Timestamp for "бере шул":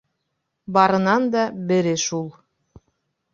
1.73-2.25